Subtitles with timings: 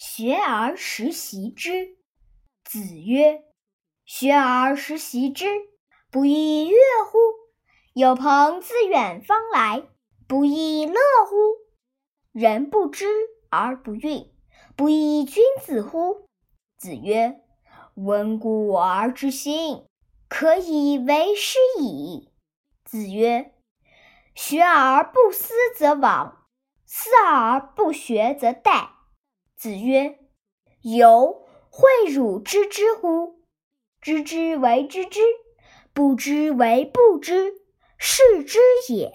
[0.00, 1.98] 学而时习之。
[2.64, 3.44] 子曰
[4.06, 5.44] ：“学而时习之，
[6.10, 6.74] 不亦说
[7.10, 7.18] 乎？
[7.92, 9.82] 有朋自远方来，
[10.26, 10.94] 不亦乐
[11.28, 11.34] 乎？
[12.32, 13.04] 人不知
[13.50, 14.30] 而不愠，
[14.74, 16.26] 不亦君子乎？”
[16.80, 17.38] 子曰
[17.92, 19.84] ：“温故而知新，
[20.30, 22.32] 可以为师矣。”
[22.86, 23.54] 子曰
[24.34, 26.36] ：“学而不思则罔，
[26.86, 28.88] 思而不学则殆。”
[29.60, 30.18] 子曰
[30.80, 33.42] ：“由诲汝知之乎？
[34.00, 35.20] 知之为知之，
[35.92, 37.52] 不知为不知，
[37.98, 39.12] 是知也。”